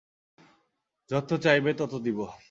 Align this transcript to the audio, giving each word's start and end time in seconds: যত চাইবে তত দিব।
যত 1.09 1.29
চাইবে 1.43 1.71
তত 1.73 1.93
দিব। 2.03 2.19